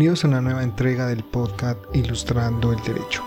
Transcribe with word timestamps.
Bienvenidos 0.00 0.24
a 0.24 0.28
una 0.28 0.40
nueva 0.40 0.62
entrega 0.62 1.06
del 1.08 1.22
podcast 1.22 1.78
Ilustrando 1.92 2.72
el 2.72 2.82
Derecho. 2.84 3.22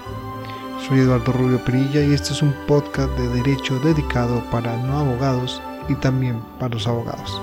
Soy 0.87 1.01
Eduardo 1.01 1.31
Rubio 1.31 1.63
Perilla 1.63 2.03
y 2.03 2.15
este 2.15 2.33
es 2.33 2.41
un 2.41 2.51
podcast 2.65 3.11
de 3.11 3.27
derecho 3.27 3.77
dedicado 3.81 4.43
para 4.49 4.75
no 4.77 4.97
abogados 4.97 5.61
y 5.87 5.93
también 5.93 6.41
para 6.59 6.73
los 6.73 6.87
abogados, 6.87 7.39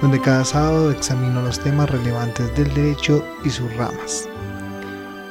donde 0.00 0.20
cada 0.20 0.44
sábado 0.44 0.92
examino 0.92 1.42
los 1.42 1.58
temas 1.58 1.90
relevantes 1.90 2.56
del 2.56 2.72
derecho 2.74 3.24
y 3.44 3.50
sus 3.50 3.74
ramas. 3.76 4.28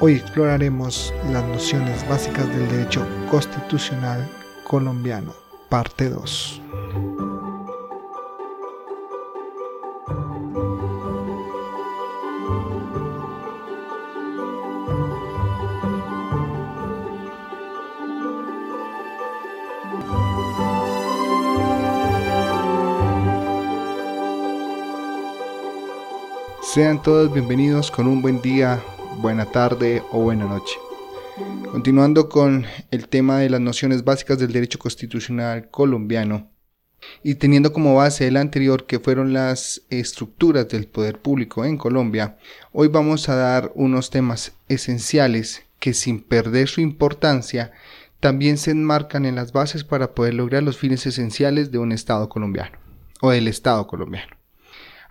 Hoy 0.02 0.16
exploraremos 0.16 1.14
las 1.32 1.46
nociones 1.46 2.06
básicas 2.10 2.46
del 2.50 2.68
derecho 2.68 3.08
constitucional 3.32 4.30
colombiano, 4.66 5.32
parte 5.70 6.10
2. 6.10 6.62
Sean 26.74 27.04
todos 27.04 27.32
bienvenidos 27.32 27.92
con 27.92 28.08
un 28.08 28.24
buen 28.24 28.42
día, 28.42 28.82
buena 29.22 29.46
tarde 29.46 30.02
o 30.12 30.22
buena 30.22 30.46
noche. 30.46 30.74
Continuando 31.72 32.30
con 32.30 32.66
el 32.90 33.10
tema 33.10 33.38
de 33.38 33.52
las 33.52 33.62
nociones 33.62 34.04
básicas 34.04 34.40
del 34.40 34.52
derecho 34.52 34.80
constitucional 34.80 35.70
colombiano 35.70 36.50
y 37.22 37.36
teniendo 37.36 37.74
como 37.74 37.94
base 37.94 38.28
el 38.28 38.38
anterior 38.38 38.88
que 38.88 39.00
fueron 39.00 39.34
las 39.34 39.84
estructuras 39.92 40.68
del 40.68 40.88
poder 40.88 41.20
público 41.20 41.64
en 41.64 41.78
Colombia, 41.78 42.40
hoy 42.72 42.88
vamos 42.88 43.30
a 43.30 43.36
dar 43.36 43.72
unos 43.76 44.10
temas 44.10 44.54
esenciales 44.68 45.62
que 45.78 45.94
sin 45.94 46.24
perder 46.24 46.70
su 46.70 46.82
importancia 46.82 47.72
también 48.20 48.58
se 48.58 48.72
enmarcan 48.72 49.28
en 49.28 49.36
las 49.36 49.54
bases 49.54 49.84
para 49.84 50.16
poder 50.16 50.34
lograr 50.34 50.64
los 50.64 50.80
fines 50.80 51.06
esenciales 51.06 51.70
de 51.70 51.78
un 51.78 51.92
Estado 51.92 52.30
colombiano 52.30 52.80
o 53.22 53.30
del 53.30 53.48
Estado 53.48 53.86
colombiano. 53.86 54.43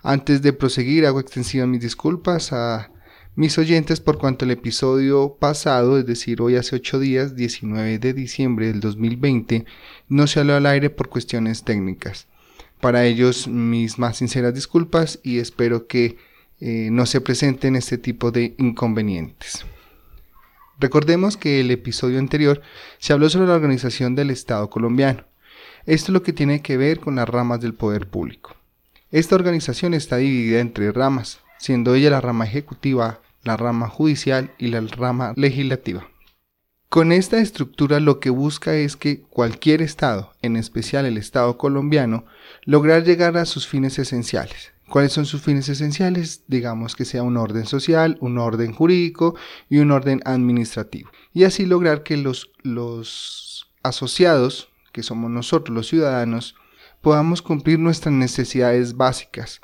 Antes 0.05 0.41
de 0.41 0.51
proseguir, 0.51 1.05
hago 1.05 1.21
extensivas 1.21 1.65
mis 1.69 1.79
disculpas 1.79 2.51
a 2.51 2.91
mis 3.35 3.57
oyentes 3.57 4.01
por 4.01 4.17
cuanto 4.17 4.43
el 4.43 4.51
episodio 4.51 5.37
pasado, 5.39 5.97
es 5.97 6.05
decir, 6.05 6.41
hoy 6.41 6.57
hace 6.57 6.75
8 6.75 6.99
días, 6.99 7.37
19 7.37 7.99
de 7.99 8.13
diciembre 8.13 8.67
del 8.67 8.81
2020, 8.81 9.63
no 10.09 10.27
se 10.27 10.41
habló 10.41 10.55
al 10.55 10.65
aire 10.65 10.89
por 10.89 11.07
cuestiones 11.07 11.63
técnicas. 11.63 12.27
Para 12.81 13.05
ellos, 13.05 13.47
mis 13.47 13.97
más 13.97 14.17
sinceras 14.17 14.53
disculpas 14.53 15.21
y 15.23 15.39
espero 15.39 15.87
que 15.87 16.17
eh, 16.59 16.89
no 16.91 17.05
se 17.05 17.21
presenten 17.21 17.77
este 17.77 17.97
tipo 17.97 18.31
de 18.31 18.55
inconvenientes. 18.57 19.65
Recordemos 20.81 21.37
que 21.37 21.61
el 21.61 21.71
episodio 21.71 22.19
anterior 22.19 22.61
se 22.97 23.13
habló 23.13 23.29
sobre 23.29 23.47
la 23.47 23.55
organización 23.55 24.15
del 24.15 24.31
Estado 24.31 24.69
colombiano. 24.69 25.23
Esto 25.85 26.07
es 26.07 26.13
lo 26.13 26.23
que 26.23 26.33
tiene 26.33 26.61
que 26.61 26.75
ver 26.75 26.99
con 26.99 27.15
las 27.15 27.29
ramas 27.29 27.61
del 27.61 27.73
poder 27.73 28.09
público. 28.09 28.57
Esta 29.13 29.35
organización 29.35 29.93
está 29.93 30.17
dividida 30.17 30.59
en 30.59 30.73
tres 30.73 30.91
ramas, 30.91 31.39
siendo 31.59 31.93
ella 31.93 32.09
la 32.09 32.19
rama 32.19 32.45
ejecutiva, 32.45 33.19
la 33.43 33.55
rama 33.57 33.87
judicial 33.87 34.49
y 34.57 34.69
la 34.69 34.81
rama 34.81 35.33
legislativa. 35.35 36.09
Con 36.89 37.11
esta 37.11 37.37
estructura 37.37 37.99
lo 37.99 38.19
que 38.19 38.31
busca 38.31 38.73
es 38.73 38.95
que 38.95 39.21
cualquier 39.21 39.83
Estado, 39.83 40.33
en 40.41 40.55
especial 40.55 41.05
el 41.05 41.19
Estado 41.19 41.59
colombiano, 41.59 42.25
lograr 42.63 43.03
llegar 43.03 43.37
a 43.37 43.45
sus 43.45 43.67
fines 43.67 43.99
esenciales. 43.99 44.73
¿Cuáles 44.89 45.13
son 45.13 45.27
sus 45.27 45.43
fines 45.43 45.69
esenciales? 45.69 46.45
Digamos 46.47 46.95
que 46.95 47.05
sea 47.05 47.21
un 47.21 47.37
orden 47.37 47.67
social, 47.67 48.17
un 48.19 48.39
orden 48.39 48.73
jurídico 48.73 49.35
y 49.69 49.77
un 49.77 49.91
orden 49.91 50.21
administrativo. 50.25 51.11
Y 51.33 51.43
así 51.43 51.67
lograr 51.67 52.01
que 52.01 52.17
los, 52.17 52.49
los 52.63 53.67
asociados, 53.83 54.69
que 54.91 55.03
somos 55.03 55.29
nosotros 55.29 55.75
los 55.75 55.87
ciudadanos, 55.87 56.55
podamos 57.03 57.41
cumplir 57.41 57.79
nuestras 57.79 58.13
necesidades 58.13 58.95
básicas. 58.95 59.59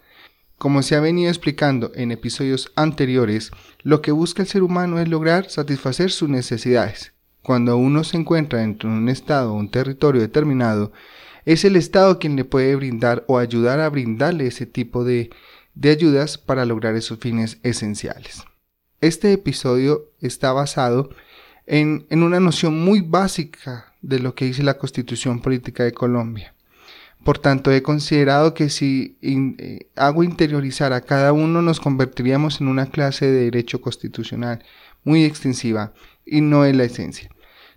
Como 0.58 0.84
se 0.84 0.98
ha 0.98 1.00
venido 1.00 1.30
explicando 1.30 1.94
en 1.96 2.12
episodios 2.12 2.70
anteriores, 2.76 3.52
lo 3.82 4.02
que 4.02 4.12
busca 4.12 4.42
el 4.42 4.50
ser 4.50 4.62
humano 4.62 5.00
es 5.00 5.08
lograr 5.08 5.50
satisfacer 5.50 6.12
sus 6.12 6.28
necesidades. 6.28 7.14
Cuando 7.42 7.78
uno 7.78 8.04
se 8.04 8.18
encuentra 8.18 8.60
dentro 8.60 8.90
de 8.90 8.98
un 8.98 9.08
estado 9.08 9.54
o 9.54 9.58
un 9.58 9.72
territorio 9.72 10.20
determinado, 10.20 10.92
es 11.46 11.64
el 11.64 11.78
Estado 11.78 12.20
quien 12.20 12.36
le 12.36 12.44
puede 12.44 12.76
brindar 12.76 13.24
o 13.28 13.38
ayudar 13.38 13.80
a 13.80 13.90
brindarle 13.90 14.48
ese 14.48 14.66
tipo 14.66 15.06
de, 15.06 15.30
de 15.76 15.92
ayudas 15.92 16.38
para 16.38 16.66
lograr 16.66 16.96
esos 16.96 17.20
fines 17.20 17.58
esenciales. 17.64 18.44
Este 19.00 19.32
episodio 19.32 20.12
está 20.20 20.52
basado 20.52 21.10
en, 21.66 22.06
en 22.10 22.22
una 22.22 22.42
noción 22.42 22.84
muy 22.84 23.00
básica 23.00 23.94
de 24.02 24.20
lo 24.20 24.36
que 24.36 24.44
dice 24.44 24.62
la 24.62 24.78
Constitución 24.78 25.40
Política 25.40 25.86
de 25.86 25.94
Colombia. 25.94 26.54
Por 27.24 27.38
tanto, 27.38 27.72
he 27.72 27.84
considerado 27.84 28.54
que 28.54 28.70
si 28.70 29.18
eh, 29.22 29.90
hago 29.96 30.24
interiorizar 30.24 30.94
a 30.94 31.02
cada 31.02 31.34
uno 31.34 31.62
nos 31.62 31.80
convertiríamos 31.80 32.62
en 32.62 32.68
una 32.68 32.86
clase 32.88 33.26
de 33.30 33.46
derecho 33.46 33.82
constitucional 33.82 34.64
muy 35.04 35.26
extensiva 35.26 35.94
y 36.26 36.42
no 36.42 36.66
es 36.66 36.76
la 36.76 36.86
esencia. 36.86 37.30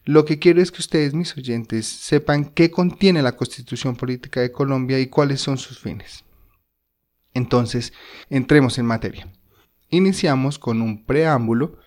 Lo 0.04 0.24
que 0.24 0.38
quiero 0.38 0.60
es 0.60 0.72
que 0.72 0.80
ustedes, 0.80 1.14
mis 1.14 1.36
oyentes, 1.36 1.86
sepan 1.86 2.46
qué 2.46 2.70
contiene 2.70 3.22
la 3.22 3.36
Constitución 3.36 3.94
Política 3.94 4.40
de 4.40 4.50
Colombia 4.50 4.98
y 4.98 5.06
cuáles 5.06 5.40
son 5.40 5.58
sus 5.58 5.78
fines. 5.78 6.24
Entonces, 7.34 7.92
entremos 8.28 8.78
en 8.78 8.86
materia. 8.86 9.28
Iniciamos 9.90 10.58
con 10.58 10.82
un 10.82 11.04
preámbulo, 11.04 11.78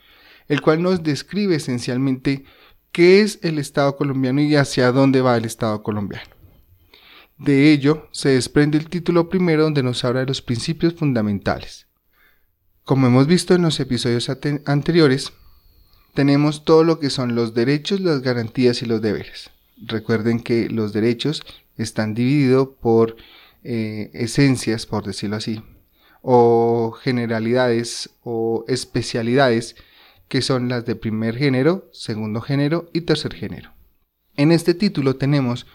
el 0.48 0.62
cual 0.62 0.82
nos 0.82 1.04
describe 1.04 1.56
esencialmente 1.56 2.46
qué 2.92 3.22
es 3.22 3.40
el 3.42 3.60
Estado 3.60 3.98
colombiano 3.98 4.42
y 4.42 4.56
hacia 4.56 4.92
dónde 4.92 5.22
va 5.22 5.36
el 5.36 5.46
Estado 5.46 5.84
colombiano. 5.84 6.35
De 7.38 7.72
ello 7.72 8.08
se 8.12 8.30
desprende 8.30 8.78
el 8.78 8.90
título 8.90 9.30
primero 9.30 9.64
donde 9.64 9.84
nos 9.84 10.06
habla 10.06 10.22
de 10.22 10.28
los 10.28 10.42
principios 10.42 10.94
fundamentales. 10.94 11.88
Como 12.84 13.08
hemos 13.08 13.28
visto 13.28 13.56
en 13.56 13.64
los 13.64 13.80
episodios 13.80 14.30
anteriores, 14.66 15.34
tenemos 16.14 16.64
todo 16.64 16.84
lo 16.84 17.00
que 17.00 17.10
son 17.10 17.36
los 17.36 17.54
derechos, 17.54 18.00
las 18.00 18.22
garantías 18.22 18.82
y 18.82 18.86
los 18.86 19.02
deberes. 19.02 19.50
Recuerden 19.78 20.40
que 20.40 20.70
los 20.70 20.94
derechos 20.94 21.44
están 21.78 22.14
divididos 22.14 22.70
por 22.80 23.18
eh, 23.64 24.12
esencias, 24.14 24.86
por 24.86 25.06
decirlo 25.06 25.36
así, 25.36 25.62
o 26.22 26.92
generalidades 26.92 28.12
o 28.24 28.64
especialidades 28.68 29.76
que 30.30 30.42
son 30.42 30.70
las 30.70 30.86
de 30.86 30.96
primer 30.96 31.36
género, 31.36 31.90
segundo 31.92 32.40
género 32.40 32.90
y 32.94 33.02
tercer 33.02 33.34
género. 33.34 33.74
En 34.38 34.52
este 34.52 34.74
título 34.74 35.18
tenemos 35.18 35.66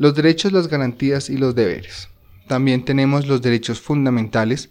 los 0.00 0.14
derechos, 0.14 0.50
las 0.52 0.68
garantías 0.68 1.28
y 1.28 1.36
los 1.36 1.54
deberes. 1.54 2.08
También 2.48 2.86
tenemos 2.86 3.26
los 3.26 3.42
derechos 3.42 3.82
fundamentales, 3.82 4.70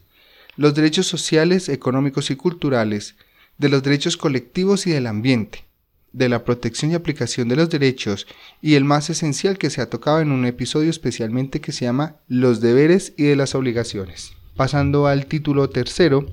los 0.56 0.74
derechos 0.74 1.06
sociales, 1.06 1.70
económicos 1.70 2.32
y 2.32 2.36
culturales, 2.36 3.16
de 3.60 3.70
los 3.70 3.84
derechos 3.84 4.18
colectivos 4.18 4.88
y 4.88 4.90
del 4.90 5.06
ambiente, 5.06 5.66
de 6.14 6.30
la 6.30 6.44
protección 6.44 6.90
y 6.90 6.96
aplicación 6.96 7.48
de 7.48 7.58
los 7.58 7.70
derechos 7.70 8.26
y 8.60 8.74
el 8.74 8.86
más 8.86 9.12
esencial 9.12 9.60
que 9.60 9.70
se 9.70 9.82
ha 9.82 9.90
tocado 9.92 10.20
en 10.20 10.32
un 10.32 10.48
episodio 10.48 10.90
especialmente 10.90 11.62
que 11.62 11.74
se 11.74 11.86
llama 11.86 12.16
los 12.28 12.60
deberes 12.60 13.14
y 13.16 13.26
de 13.26 13.36
las 13.36 13.54
obligaciones. 13.54 14.32
Pasando 14.56 15.06
al 15.06 15.28
título 15.28 15.70
tercero, 15.70 16.26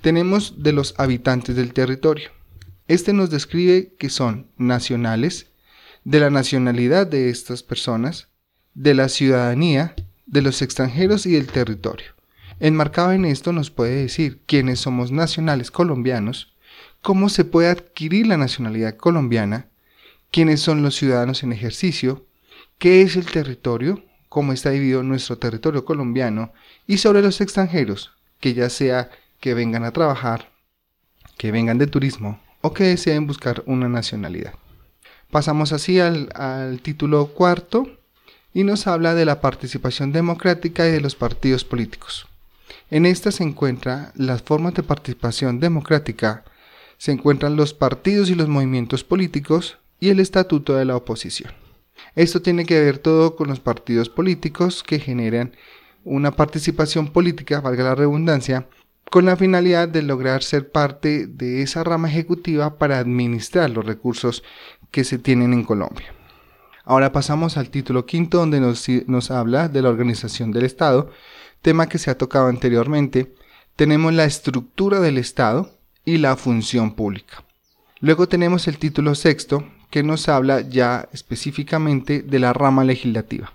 tenemos 0.00 0.62
de 0.62 0.72
los 0.72 0.94
habitantes 0.96 1.54
del 1.54 1.74
territorio. 1.74 2.30
Este 2.88 3.12
nos 3.12 3.28
describe 3.28 3.92
que 3.98 4.08
son 4.08 4.46
nacionales, 4.56 5.51
de 6.04 6.20
la 6.20 6.30
nacionalidad 6.30 7.06
de 7.06 7.30
estas 7.30 7.62
personas, 7.62 8.28
de 8.74 8.94
la 8.94 9.08
ciudadanía, 9.08 9.94
de 10.26 10.42
los 10.42 10.62
extranjeros 10.62 11.26
y 11.26 11.32
del 11.32 11.46
territorio. 11.46 12.12
Enmarcado 12.58 13.12
en 13.12 13.24
esto 13.24 13.52
nos 13.52 13.70
puede 13.70 13.96
decir 13.96 14.40
quiénes 14.46 14.80
somos 14.80 15.12
nacionales 15.12 15.70
colombianos, 15.70 16.54
cómo 17.02 17.28
se 17.28 17.44
puede 17.44 17.68
adquirir 17.68 18.26
la 18.26 18.36
nacionalidad 18.36 18.96
colombiana, 18.96 19.68
quiénes 20.30 20.60
son 20.60 20.82
los 20.82 20.96
ciudadanos 20.96 21.42
en 21.42 21.52
ejercicio, 21.52 22.26
qué 22.78 23.02
es 23.02 23.16
el 23.16 23.26
territorio, 23.26 24.04
cómo 24.28 24.52
está 24.52 24.70
dividido 24.70 25.02
nuestro 25.02 25.38
territorio 25.38 25.84
colombiano 25.84 26.52
y 26.86 26.98
sobre 26.98 27.22
los 27.22 27.40
extranjeros, 27.40 28.12
que 28.40 28.54
ya 28.54 28.70
sea 28.70 29.10
que 29.40 29.54
vengan 29.54 29.84
a 29.84 29.92
trabajar, 29.92 30.52
que 31.36 31.52
vengan 31.52 31.78
de 31.78 31.86
turismo 31.86 32.40
o 32.60 32.72
que 32.72 32.84
deseen 32.84 33.26
buscar 33.26 33.62
una 33.66 33.88
nacionalidad. 33.88 34.54
Pasamos 35.32 35.72
así 35.72 35.98
al, 35.98 36.28
título 36.82 37.28
cuarto 37.28 37.88
y 38.52 38.64
nos 38.64 38.86
habla 38.86 39.14
de 39.14 39.24
la 39.24 39.40
participación 39.40 40.12
democrática 40.12 40.86
y 40.86 40.90
de 40.90 41.00
los 41.00 41.14
partidos 41.14 41.64
políticos. 41.64 42.28
En 42.90 43.06
esta 43.06 43.32
se 43.32 43.42
encuentra 43.42 44.12
las 44.14 44.42
formas 44.42 44.74
de 44.74 44.82
participación 44.82 45.58
democrática, 45.58 46.44
se 46.98 47.12
encuentran 47.12 47.56
los 47.56 47.72
partidos 47.72 48.28
y 48.28 48.34
los 48.34 48.48
movimientos 48.48 49.04
políticos 49.04 49.78
y 49.98 50.10
el 50.10 50.20
estatuto 50.20 50.74
de 50.74 50.84
la 50.84 50.96
oposición. 50.96 51.54
Esto 52.14 52.42
tiene 52.42 52.66
que 52.66 52.78
ver 52.82 52.98
todo 52.98 53.34
con 53.34 53.48
los 53.48 53.58
partidos 53.58 54.10
políticos 54.10 54.82
que 54.82 54.98
generan 54.98 55.56
una 56.04 56.32
participación 56.32 57.08
política, 57.08 57.62
valga 57.62 57.84
la 57.84 57.94
redundancia, 57.94 58.66
con 59.10 59.24
la 59.24 59.36
finalidad 59.36 59.88
de 59.88 60.02
lograr 60.02 60.42
ser 60.42 60.70
parte 60.70 61.26
de 61.26 61.62
esa 61.62 61.84
rama 61.84 62.10
ejecutiva 62.10 62.76
para 62.76 62.98
administrar 62.98 63.70
los 63.70 63.86
recursos 63.86 64.42
que 64.92 65.02
se 65.02 65.18
tienen 65.18 65.52
en 65.52 65.64
Colombia. 65.64 66.14
Ahora 66.84 67.10
pasamos 67.10 67.56
al 67.56 67.70
título 67.70 68.06
quinto 68.06 68.38
donde 68.38 68.60
nos, 68.60 68.86
nos 69.06 69.32
habla 69.32 69.68
de 69.68 69.82
la 69.82 69.88
organización 69.88 70.52
del 70.52 70.64
Estado, 70.64 71.10
tema 71.62 71.88
que 71.88 71.98
se 71.98 72.10
ha 72.10 72.18
tocado 72.18 72.46
anteriormente. 72.46 73.34
Tenemos 73.74 74.12
la 74.12 74.24
estructura 74.24 75.00
del 75.00 75.18
Estado 75.18 75.70
y 76.04 76.18
la 76.18 76.36
función 76.36 76.94
pública. 76.94 77.44
Luego 78.00 78.28
tenemos 78.28 78.68
el 78.68 78.78
título 78.78 79.14
sexto 79.14 79.64
que 79.90 80.02
nos 80.02 80.28
habla 80.28 80.60
ya 80.60 81.08
específicamente 81.12 82.22
de 82.22 82.38
la 82.38 82.52
rama 82.52 82.84
legislativa. 82.84 83.52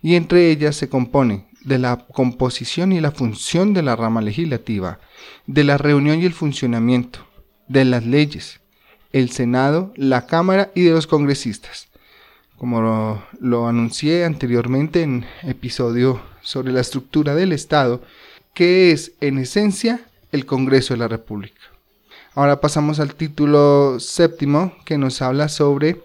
Y 0.00 0.14
entre 0.14 0.50
ellas 0.50 0.76
se 0.76 0.88
compone 0.88 1.48
de 1.62 1.78
la 1.78 2.06
composición 2.12 2.92
y 2.92 3.00
la 3.00 3.10
función 3.10 3.74
de 3.74 3.82
la 3.82 3.96
rama 3.96 4.22
legislativa, 4.22 5.00
de 5.46 5.64
la 5.64 5.76
reunión 5.76 6.22
y 6.22 6.24
el 6.24 6.32
funcionamiento, 6.32 7.26
de 7.68 7.84
las 7.84 8.06
leyes, 8.06 8.60
el 9.16 9.30
Senado, 9.30 9.94
la 9.96 10.26
Cámara 10.26 10.70
y 10.74 10.82
de 10.82 10.90
los 10.90 11.06
congresistas. 11.06 11.88
Como 12.58 13.22
lo, 13.40 13.66
anuncié 13.66 14.26
anteriormente 14.26 15.02
en 15.02 15.24
episodio 15.42 16.20
sobre 16.42 16.70
la 16.70 16.82
estructura 16.82 17.34
del 17.34 17.52
Estado, 17.52 18.02
que 18.52 18.92
es 18.92 19.12
en 19.22 19.38
esencia 19.38 20.06
el 20.32 20.44
Congreso 20.44 20.92
de 20.92 20.98
la 20.98 21.08
República. 21.08 21.62
Ahora 22.34 22.60
pasamos 22.60 23.00
al 23.00 23.14
título 23.14 23.98
séptimo 24.00 24.74
que 24.84 24.98
nos 24.98 25.22
habla 25.22 25.48
sobre 25.48 26.02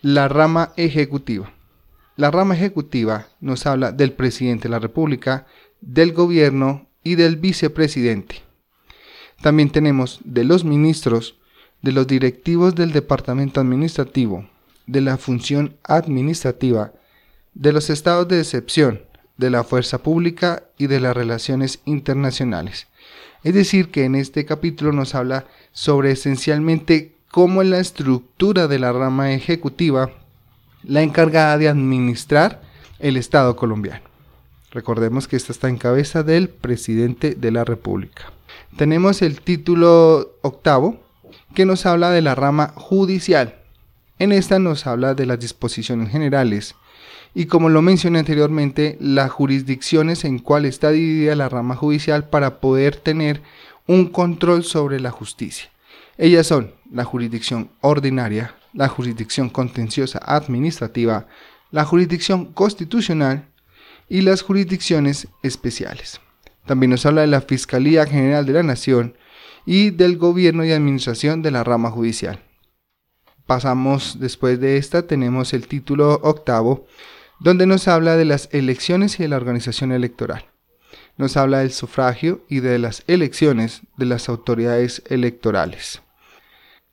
la 0.00 0.28
rama 0.28 0.72
ejecutiva. 0.78 1.52
La 2.16 2.30
rama 2.30 2.54
ejecutiva 2.54 3.26
nos 3.40 3.66
habla 3.66 3.92
del 3.92 4.12
presidente 4.12 4.64
de 4.64 4.70
la 4.70 4.78
República, 4.78 5.46
del 5.82 6.14
gobierno 6.14 6.88
y 7.02 7.16
del 7.16 7.36
vicepresidente. 7.36 8.36
También 9.42 9.68
tenemos 9.68 10.20
de 10.24 10.44
los 10.44 10.64
ministros, 10.64 11.36
de 11.84 11.92
los 11.92 12.06
directivos 12.06 12.74
del 12.74 12.92
departamento 12.92 13.60
administrativo, 13.60 14.48
de 14.86 15.02
la 15.02 15.18
función 15.18 15.76
administrativa, 15.84 16.92
de 17.52 17.74
los 17.74 17.90
estados 17.90 18.26
de 18.26 18.40
excepción, 18.40 19.02
de 19.36 19.50
la 19.50 19.64
fuerza 19.64 19.98
pública 19.98 20.62
y 20.78 20.86
de 20.86 20.98
las 20.98 21.14
relaciones 21.14 21.80
internacionales. 21.84 22.86
Es 23.42 23.52
decir, 23.52 23.90
que 23.90 24.04
en 24.04 24.14
este 24.14 24.46
capítulo 24.46 24.92
nos 24.92 25.14
habla 25.14 25.44
sobre 25.72 26.12
esencialmente 26.12 27.16
cómo 27.30 27.60
es 27.60 27.68
la 27.68 27.80
estructura 27.80 28.66
de 28.66 28.78
la 28.78 28.90
rama 28.90 29.34
ejecutiva 29.34 30.10
la 30.84 31.02
encargada 31.02 31.58
de 31.58 31.68
administrar 31.68 32.62
el 32.98 33.18
Estado 33.18 33.56
colombiano. 33.56 34.04
Recordemos 34.70 35.28
que 35.28 35.36
esta 35.36 35.52
está 35.52 35.68
en 35.68 35.76
cabeza 35.76 36.22
del 36.22 36.48
presidente 36.48 37.34
de 37.34 37.50
la 37.50 37.62
República. 37.64 38.32
Tenemos 38.78 39.20
el 39.20 39.42
título 39.42 40.38
octavo 40.40 41.03
que 41.54 41.66
nos 41.66 41.86
habla 41.86 42.10
de 42.10 42.22
la 42.22 42.34
rama 42.34 42.72
judicial. 42.76 43.56
En 44.18 44.32
esta 44.32 44.58
nos 44.58 44.86
habla 44.86 45.14
de 45.14 45.26
las 45.26 45.40
disposiciones 45.40 46.10
generales 46.10 46.74
y 47.34 47.46
como 47.46 47.68
lo 47.68 47.82
mencioné 47.82 48.20
anteriormente, 48.20 48.96
las 49.00 49.30
jurisdicciones 49.30 50.24
en 50.24 50.38
cual 50.38 50.64
está 50.64 50.90
dividida 50.90 51.34
la 51.34 51.48
rama 51.48 51.74
judicial 51.74 52.28
para 52.28 52.60
poder 52.60 52.96
tener 52.96 53.42
un 53.88 54.06
control 54.06 54.62
sobre 54.62 55.00
la 55.00 55.10
justicia. 55.10 55.68
Ellas 56.16 56.46
son 56.46 56.72
la 56.92 57.04
jurisdicción 57.04 57.70
ordinaria, 57.80 58.54
la 58.72 58.88
jurisdicción 58.88 59.50
contenciosa 59.50 60.20
administrativa, 60.24 61.26
la 61.72 61.84
jurisdicción 61.84 62.46
constitucional 62.52 63.48
y 64.08 64.20
las 64.20 64.42
jurisdicciones 64.42 65.26
especiales. 65.42 66.20
También 66.66 66.90
nos 66.90 67.04
habla 67.04 67.22
de 67.22 67.26
la 67.26 67.40
Fiscalía 67.40 68.06
General 68.06 68.46
de 68.46 68.52
la 68.52 68.62
Nación 68.62 69.16
y 69.66 69.90
del 69.90 70.18
gobierno 70.18 70.64
y 70.64 70.72
administración 70.72 71.42
de 71.42 71.50
la 71.50 71.64
rama 71.64 71.90
judicial. 71.90 72.40
Pasamos 73.46 74.18
después 74.20 74.60
de 74.60 74.76
esta, 74.76 75.06
tenemos 75.06 75.52
el 75.52 75.68
título 75.68 76.14
octavo, 76.22 76.86
donde 77.40 77.66
nos 77.66 77.88
habla 77.88 78.16
de 78.16 78.24
las 78.24 78.48
elecciones 78.52 79.18
y 79.18 79.24
de 79.24 79.28
la 79.28 79.36
organización 79.36 79.92
electoral. 79.92 80.46
Nos 81.16 81.36
habla 81.36 81.58
del 81.58 81.72
sufragio 81.72 82.44
y 82.48 82.60
de 82.60 82.78
las 82.78 83.04
elecciones 83.06 83.82
de 83.96 84.06
las 84.06 84.28
autoridades 84.28 85.02
electorales. 85.08 86.02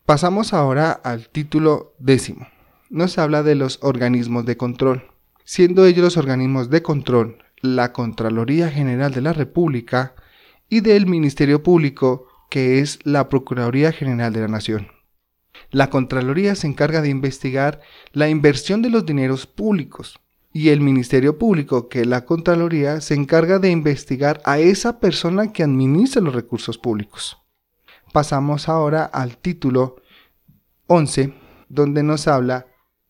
Pasamos 0.06 0.54
ahora 0.54 0.92
al 0.92 1.30
título 1.30 1.94
décimo. 2.00 2.48
Nos 2.90 3.18
habla 3.18 3.44
de 3.44 3.56
los 3.56 3.80
organismos 3.82 4.46
de 4.46 4.58
control, 4.58 5.10
siendo 5.46 5.86
ellos 5.86 6.04
los 6.04 6.18
organismos 6.18 6.70
de 6.70 6.82
control 6.82 7.38
la 7.62 7.94
Contraloría 7.94 8.70
General 8.70 9.14
de 9.14 9.22
la 9.22 9.34
República 9.34 10.16
y 10.68 10.82
del 10.82 11.06
Ministerio 11.06 11.64
Público, 11.64 12.28
que 12.52 12.80
es 12.80 13.00
la 13.06 13.30
Procuraduría 13.30 13.94
General 13.94 14.34
de 14.34 14.42
la 14.42 14.50
Nación. 14.50 14.90
La 15.70 15.90
Contraloría 15.90 16.54
se 16.56 16.68
encarga 16.68 17.02
de 17.02 17.08
investigar 17.08 17.80
la 18.12 18.28
inversión 18.28 18.82
de 18.82 18.90
los 18.90 19.06
dineros 19.06 19.48
públicos 19.48 20.20
y 20.52 20.68
el 20.68 20.82
Ministerio 20.82 21.38
Público, 21.38 21.88
que 21.88 22.02
es 22.02 22.08
la 22.08 22.26
Contraloría, 22.26 23.00
se 23.00 23.14
encarga 23.14 23.58
de 23.58 23.70
investigar 23.70 24.42
a 24.44 24.60
esa 24.60 25.00
persona 25.00 25.54
que 25.54 25.64
administra 25.64 26.22
los 26.22 26.36
recursos 26.36 26.78
públicos. 26.78 27.38
Pasamos 28.12 28.68
ahora 28.68 29.06
al 29.06 29.38
título 29.38 29.96
11, 30.88 31.34
donde 31.70 32.04
nos 32.04 32.28
habla 32.28 32.68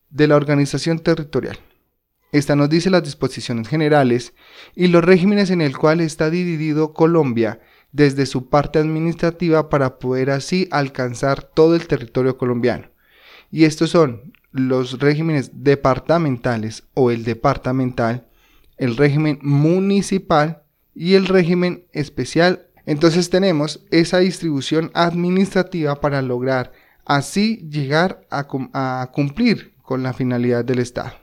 de 0.08 0.28
la 0.28 0.36
organización 0.36 1.00
territorial. 1.00 1.58
Esta 2.30 2.54
nos 2.54 2.70
dice 2.70 2.90
las 2.90 3.02
disposiciones 3.02 3.66
generales 3.66 4.34
y 4.76 4.86
los 4.86 5.02
regímenes 5.02 5.50
en 5.50 5.62
el 5.62 5.76
cual 5.76 6.00
está 6.00 6.30
dividido 6.30 6.94
Colombia 6.94 7.60
desde 7.92 8.26
su 8.26 8.48
parte 8.48 8.78
administrativa 8.78 9.68
para 9.68 9.98
poder 9.98 10.30
así 10.30 10.66
alcanzar 10.70 11.42
todo 11.42 11.76
el 11.76 11.86
territorio 11.86 12.36
colombiano. 12.36 12.88
Y 13.50 13.64
estos 13.64 13.90
son 13.90 14.32
los 14.50 14.98
regímenes 14.98 15.50
departamentales 15.62 16.84
o 16.94 17.10
el 17.10 17.24
departamental, 17.24 18.26
el 18.78 18.96
régimen 18.96 19.38
municipal 19.42 20.62
y 20.94 21.14
el 21.14 21.26
régimen 21.26 21.86
especial. 21.92 22.66
Entonces 22.86 23.30
tenemos 23.30 23.84
esa 23.90 24.18
distribución 24.18 24.90
administrativa 24.94 26.00
para 26.00 26.22
lograr 26.22 26.72
así 27.04 27.68
llegar 27.70 28.26
a, 28.30 29.10
cumplir 29.12 29.74
con 29.82 30.02
la 30.02 30.12
finalidad 30.12 30.64
del 30.64 30.78
Estado. 30.78 31.21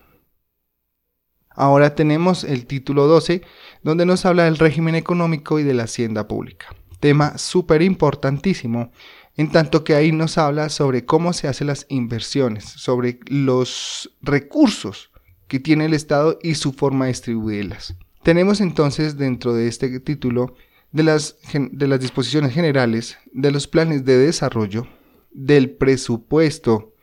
Ahora 1.59 1.93
tenemos 1.93 2.45
el 2.45 2.65
título 2.65 3.07
12, 3.07 3.41
donde 3.83 4.05
nos 4.05 4.25
habla 4.25 4.45
del 4.45 4.57
régimen 4.57 4.95
económico 4.95 5.59
y 5.59 5.63
de 5.63 5.73
la 5.73 5.83
hacienda 5.83 6.25
pública. 6.25 6.67
Tema 7.01 7.37
súper 7.37 7.81
importantísimo, 7.81 8.93
en 9.35 9.51
tanto 9.51 9.83
que 9.83 9.93
ahí 9.93 10.13
nos 10.13 10.37
habla 10.37 10.69
sobre 10.69 11.03
cómo 11.03 11.33
se 11.33 11.49
hacen 11.49 11.67
las 11.67 11.85
inversiones, 11.89 12.63
sobre 12.63 13.19
los 13.27 14.09
recursos 14.21 15.11
que 15.49 15.59
tiene 15.59 15.83
el 15.83 15.93
Estado 15.93 16.39
y 16.41 16.55
su 16.55 16.71
forma 16.71 17.05
de 17.05 17.11
distribuirlas. 17.11 17.93
Tenemos 18.23 18.61
entonces 18.61 19.17
dentro 19.17 19.53
de 19.53 19.67
este 19.67 19.99
título 19.99 20.55
de 20.93 21.03
las, 21.03 21.35
de 21.53 21.87
las 21.87 21.99
disposiciones 21.99 22.53
generales, 22.53 23.17
de 23.33 23.51
los 23.51 23.67
planes 23.67 24.05
de 24.05 24.17
desarrollo, 24.17 24.87
del 25.31 25.71
presupuesto, 25.71 26.93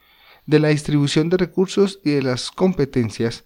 de 0.46 0.60
la 0.60 0.68
distribución 0.68 1.28
de 1.28 1.36
recursos 1.36 2.00
y 2.02 2.12
de 2.12 2.22
las 2.22 2.50
competencias, 2.50 3.44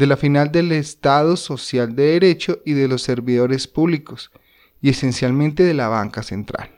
de 0.00 0.06
la 0.06 0.16
final 0.16 0.50
del 0.50 0.72
Estado 0.72 1.36
Social 1.36 1.94
de 1.94 2.04
Derecho 2.12 2.60
y 2.64 2.72
de 2.72 2.88
los 2.88 3.02
servidores 3.02 3.68
públicos, 3.68 4.30
y 4.80 4.88
esencialmente 4.88 5.62
de 5.62 5.74
la 5.74 5.88
banca 5.88 6.22
central. 6.22 6.70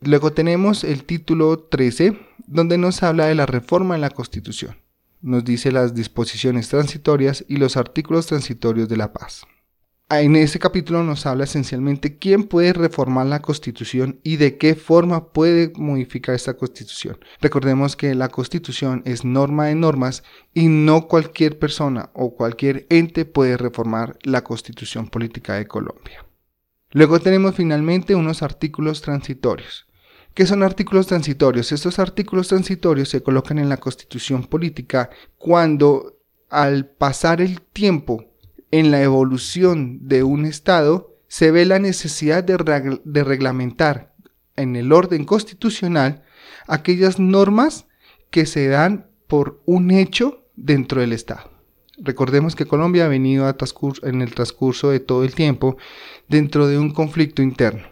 Luego 0.00 0.32
tenemos 0.32 0.84
el 0.84 1.02
título 1.02 1.58
13, 1.58 2.16
donde 2.46 2.78
nos 2.78 3.02
habla 3.02 3.26
de 3.26 3.34
la 3.34 3.46
reforma 3.46 3.96
en 3.96 4.00
la 4.00 4.10
Constitución. 4.10 4.76
Nos 5.22 5.44
dice 5.44 5.72
las 5.72 5.92
disposiciones 5.92 6.68
transitorias 6.68 7.44
y 7.48 7.56
los 7.56 7.76
artículos 7.76 8.28
transitorios 8.28 8.88
de 8.88 8.96
la 8.96 9.12
paz. 9.12 9.44
En 10.14 10.36
este 10.36 10.58
capítulo 10.58 11.02
nos 11.02 11.24
habla 11.24 11.44
esencialmente 11.44 12.18
quién 12.18 12.44
puede 12.44 12.74
reformar 12.74 13.24
la 13.24 13.40
constitución 13.40 14.20
y 14.22 14.36
de 14.36 14.58
qué 14.58 14.74
forma 14.74 15.32
puede 15.32 15.72
modificar 15.74 16.34
esta 16.34 16.52
constitución. 16.54 17.18
Recordemos 17.40 17.96
que 17.96 18.14
la 18.14 18.28
constitución 18.28 19.00
es 19.06 19.24
norma 19.24 19.68
de 19.68 19.74
normas 19.74 20.22
y 20.52 20.66
no 20.68 21.08
cualquier 21.08 21.58
persona 21.58 22.10
o 22.12 22.34
cualquier 22.34 22.86
ente 22.90 23.24
puede 23.24 23.56
reformar 23.56 24.18
la 24.22 24.44
constitución 24.44 25.08
política 25.08 25.54
de 25.54 25.66
Colombia. 25.66 26.26
Luego 26.90 27.18
tenemos 27.18 27.54
finalmente 27.54 28.14
unos 28.14 28.42
artículos 28.42 29.00
transitorios. 29.00 29.86
¿Qué 30.34 30.44
son 30.44 30.62
artículos 30.62 31.06
transitorios? 31.06 31.72
Estos 31.72 31.98
artículos 31.98 32.48
transitorios 32.48 33.08
se 33.08 33.22
colocan 33.22 33.58
en 33.58 33.70
la 33.70 33.78
constitución 33.78 34.44
política 34.44 35.08
cuando 35.38 36.18
al 36.50 36.84
pasar 36.84 37.40
el 37.40 37.62
tiempo 37.62 38.31
en 38.72 38.90
la 38.90 39.02
evolución 39.02 40.00
de 40.08 40.24
un 40.24 40.46
Estado 40.46 41.14
se 41.28 41.50
ve 41.50 41.64
la 41.64 41.78
necesidad 41.78 42.42
de, 42.42 42.56
reglamentar 43.22 44.14
en 44.56 44.76
el 44.76 44.92
orden 44.92 45.24
constitucional 45.24 46.24
aquellas 46.66 47.18
normas 47.18 47.86
que 48.30 48.46
se 48.46 48.66
dan 48.68 49.06
por 49.28 49.62
un 49.66 49.90
hecho 49.90 50.48
dentro 50.56 51.00
del 51.00 51.12
Estado. 51.12 51.50
Recordemos 51.98 52.56
que 52.56 52.66
Colombia 52.66 53.04
ha 53.04 53.08
venido 53.08 53.46
en 54.02 54.22
el 54.22 54.34
transcurso 54.34 54.90
de 54.90 55.00
todo 55.00 55.22
el 55.22 55.34
tiempo 55.34 55.76
dentro 56.28 56.66
de 56.66 56.78
un 56.78 56.90
conflicto 56.92 57.42
interno. 57.42 57.86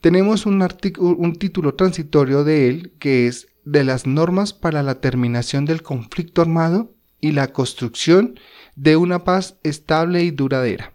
tenemos 0.00 0.46
un, 0.46 0.62
un 0.98 1.36
título 1.36 1.74
transitorio 1.74 2.44
de 2.44 2.68
él 2.68 2.92
que 2.98 3.26
es 3.26 3.48
de 3.64 3.84
las 3.84 4.06
normas 4.06 4.52
para 4.52 4.82
la 4.82 5.00
terminación 5.00 5.64
del 5.64 5.82
conflicto 5.82 6.42
armado 6.42 6.92
y 7.20 7.32
la 7.32 7.52
construcción 7.52 8.38
de 8.76 8.96
una 8.96 9.24
paz 9.24 9.58
estable 9.62 10.22
y 10.22 10.30
duradera. 10.30 10.94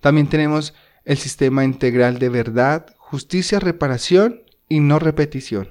También 0.00 0.28
tenemos 0.28 0.74
el 1.04 1.18
sistema 1.18 1.64
integral 1.64 2.18
de 2.18 2.28
verdad, 2.28 2.94
justicia, 2.98 3.60
reparación 3.60 4.42
y 4.68 4.80
no 4.80 4.98
repetición. 4.98 5.68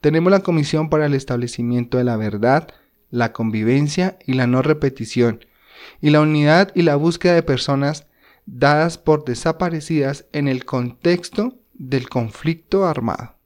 Tenemos 0.00 0.30
la 0.30 0.40
Comisión 0.40 0.90
para 0.90 1.06
el 1.06 1.14
Establecimiento 1.14 1.98
de 1.98 2.04
la 2.04 2.16
Verdad, 2.16 2.68
la 3.10 3.32
Convivencia 3.32 4.18
y 4.26 4.32
la 4.32 4.46
No 4.46 4.62
Repetición, 4.62 5.44
y 6.00 6.10
la 6.10 6.20
unidad 6.20 6.72
y 6.74 6.82
la 6.82 6.96
búsqueda 6.96 7.34
de 7.34 7.42
personas 7.42 8.06
dadas 8.46 8.98
por 8.98 9.24
desaparecidas 9.24 10.26
en 10.32 10.48
el 10.48 10.64
contexto 10.64 11.58
del 11.74 12.08
conflicto 12.08 12.86
armado. 12.86 13.36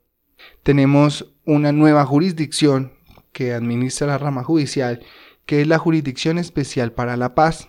Tenemos 0.63 1.35
una 1.45 1.73
nueva 1.73 2.05
jurisdicción 2.05 2.93
que 3.33 3.53
administra 3.53 4.07
la 4.07 4.19
rama 4.19 4.43
judicial, 4.43 5.05
que 5.47 5.63
es 5.63 5.67
la 5.67 5.79
Jurisdicción 5.79 6.39
Especial 6.39 6.93
para 6.93 7.17
la 7.17 7.35
Paz. 7.35 7.69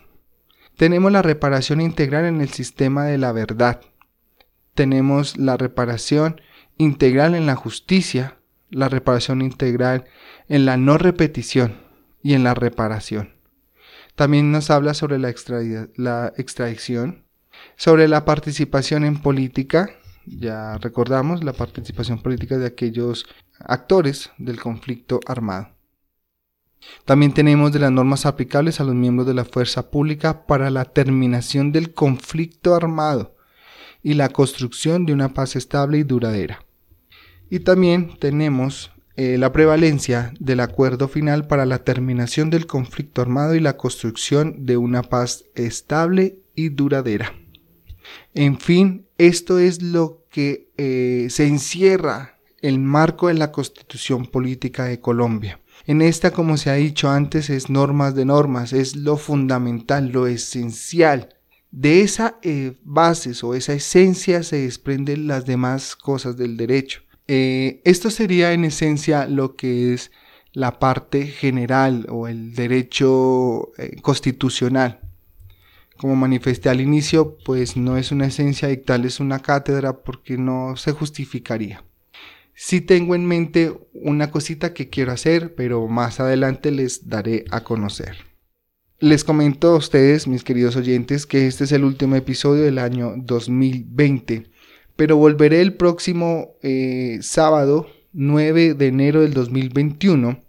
Tenemos 0.75 1.11
la 1.11 1.21
reparación 1.21 1.79
integral 1.79 2.25
en 2.25 2.41
el 2.41 2.49
sistema 2.49 3.05
de 3.05 3.17
la 3.17 3.31
verdad. 3.31 3.81
Tenemos 4.73 5.37
la 5.37 5.57
reparación 5.57 6.41
integral 6.77 7.35
en 7.35 7.45
la 7.45 7.55
justicia, 7.55 8.37
la 8.69 8.89
reparación 8.89 9.41
integral 9.41 10.05
en 10.49 10.65
la 10.65 10.77
no 10.77 10.97
repetición 10.97 11.77
y 12.21 12.33
en 12.33 12.43
la 12.43 12.53
reparación. 12.53 13.35
También 14.15 14.51
nos 14.51 14.69
habla 14.69 14.93
sobre 14.93 15.19
la, 15.19 15.33
la 15.95 16.33
extradición, 16.37 17.23
sobre 17.75 18.07
la 18.07 18.25
participación 18.25 19.05
en 19.05 19.21
política, 19.21 19.91
ya 20.25 20.77
recordamos 20.79 21.43
la 21.43 21.53
participación 21.53 22.21
política 22.21 22.57
de 22.57 22.67
aquellos 22.67 23.25
actores 23.59 24.31
del 24.37 24.59
conflicto 24.59 25.19
armado. 25.25 25.76
También 27.05 27.33
tenemos 27.33 27.71
de 27.71 27.79
las 27.79 27.91
normas 27.91 28.25
aplicables 28.25 28.79
a 28.79 28.83
los 28.83 28.95
miembros 28.95 29.27
de 29.27 29.33
la 29.33 29.45
fuerza 29.45 29.89
pública 29.89 30.45
para 30.45 30.69
la 30.69 30.85
terminación 30.85 31.71
del 31.71 31.93
conflicto 31.93 32.75
armado 32.75 33.35
y 34.03 34.13
la 34.13 34.29
construcción 34.29 35.05
de 35.05 35.13
una 35.13 35.33
paz 35.33 35.55
estable 35.55 35.97
y 35.97 36.03
duradera. 36.03 36.65
Y 37.49 37.59
también 37.59 38.17
tenemos 38.19 38.91
eh, 39.15 39.37
la 39.37 39.51
prevalencia 39.51 40.33
del 40.39 40.59
acuerdo 40.59 41.07
final 41.07 41.47
para 41.47 41.65
la 41.65 41.83
terminación 41.83 42.49
del 42.49 42.67
conflicto 42.67 43.21
armado 43.21 43.55
y 43.55 43.59
la 43.59 43.75
construcción 43.75 44.65
de 44.65 44.77
una 44.77 45.01
paz 45.01 45.45
estable 45.55 46.39
y 46.55 46.69
duradera. 46.69 47.33
En 48.33 48.59
fin, 48.59 49.07
esto 49.17 49.59
es 49.59 49.81
lo 49.81 50.25
que 50.29 50.69
eh, 50.77 51.27
se 51.29 51.47
encierra 51.47 52.37
el 52.61 52.79
marco 52.79 53.27
de 53.27 53.33
la 53.33 53.51
constitución 53.51 54.25
política 54.25 54.85
de 54.85 54.99
Colombia. 54.99 55.59
En 55.87 56.01
esta, 56.01 56.31
como 56.31 56.57
se 56.57 56.69
ha 56.69 56.73
dicho 56.73 57.09
antes, 57.09 57.49
es 57.49 57.69
normas 57.69 58.13
de 58.13 58.25
normas, 58.25 58.73
es 58.73 58.97
lo 58.97 59.15
fundamental, 59.15 60.09
lo 60.09 60.27
esencial. 60.27 61.29
De 61.71 62.01
esa 62.01 62.39
eh, 62.43 62.73
bases 62.83 63.41
o 63.41 63.55
esa 63.55 63.71
esencia 63.71 64.43
se 64.43 64.57
desprenden 64.57 65.27
las 65.27 65.45
demás 65.45 65.95
cosas 65.95 66.35
del 66.35 66.57
derecho. 66.57 67.03
Eh, 67.29 67.81
esto 67.85 68.11
sería 68.11 68.51
en 68.51 68.65
esencia 68.65 69.27
lo 69.27 69.55
que 69.55 69.93
es 69.93 70.11
la 70.51 70.77
parte 70.77 71.25
general 71.25 72.05
o 72.09 72.27
el 72.27 72.53
derecho 72.53 73.71
eh, 73.77 73.95
constitucional. 74.01 74.99
Como 75.95 76.17
manifesté 76.17 76.67
al 76.67 76.81
inicio, 76.81 77.37
pues 77.45 77.77
no 77.77 77.95
es 77.95 78.11
una 78.11 78.25
esencia 78.25 78.67
dictal, 78.67 79.05
es 79.05 79.21
una 79.21 79.39
cátedra 79.39 80.03
porque 80.03 80.37
no 80.37 80.75
se 80.75 80.91
justificaría. 80.91 81.86
Sí 82.59 82.81
tengo 82.81 83.15
en 83.15 83.25
mente 83.25 83.71
una 83.93 84.31
cosita 84.31 84.73
que 84.73 84.89
quiero 84.89 85.11
hacer, 85.11 85.55
pero 85.55 85.87
más 85.87 86.19
adelante 86.19 86.71
les 86.71 87.07
daré 87.07 87.45
a 87.51 87.63
conocer. 87.63 88.17
Les 88.99 89.23
comento 89.23 89.69
a 89.69 89.77
ustedes, 89.77 90.27
mis 90.27 90.43
queridos 90.43 90.75
oyentes, 90.75 91.25
que 91.25 91.45
este 91.45 91.65
es 91.65 91.71
el 91.71 91.83
último 91.83 92.15
episodio 92.15 92.63
del 92.63 92.79
año 92.79 93.13
2020 93.15 94.57
pero 94.97 95.15
volveré 95.15 95.61
el 95.61 95.75
próximo 95.75 96.57
eh, 96.61 97.19
sábado 97.21 97.87
9 98.11 98.73
de 98.73 98.87
enero 98.87 99.21
del 99.21 99.33
2021, 99.33 100.43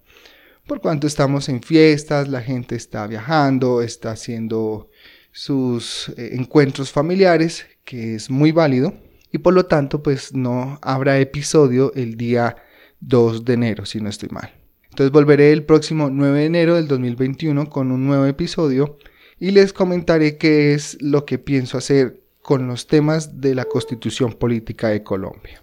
por 0.66 0.80
cuanto 0.80 1.06
estamos 1.06 1.48
en 1.48 1.62
fiestas, 1.62 2.28
la 2.28 2.40
gente 2.40 2.74
está 2.74 3.06
viajando, 3.06 3.82
está 3.82 4.12
haciendo 4.12 4.90
sus 5.32 6.08
eh, 6.16 6.30
encuentros 6.32 6.90
familiares, 6.90 7.66
que 7.84 8.14
es 8.14 8.30
muy 8.30 8.52
válido, 8.52 8.94
y 9.32 9.38
por 9.38 9.54
lo 9.54 9.66
tanto 9.66 10.02
pues 10.02 10.34
no 10.34 10.78
habrá 10.82 11.18
episodio 11.18 11.92
el 11.94 12.16
día 12.16 12.56
2 13.00 13.44
de 13.44 13.54
enero, 13.54 13.86
si 13.86 14.00
no 14.00 14.08
estoy 14.08 14.28
mal. 14.30 14.52
Entonces 14.90 15.12
volveré 15.12 15.52
el 15.52 15.64
próximo 15.64 16.10
9 16.10 16.40
de 16.40 16.44
enero 16.46 16.74
del 16.74 16.88
2021 16.88 17.68
con 17.70 17.92
un 17.92 18.06
nuevo 18.06 18.26
episodio 18.26 18.98
y 19.38 19.52
les 19.52 19.72
comentaré 19.72 20.36
qué 20.36 20.74
es 20.74 21.00
lo 21.00 21.24
que 21.24 21.38
pienso 21.38 21.78
hacer 21.78 22.20
con 22.42 22.66
los 22.66 22.86
temas 22.86 23.40
de 23.40 23.54
la 23.54 23.66
constitución 23.66 24.32
política 24.32 24.88
de 24.88 25.02
Colombia. 25.02 25.62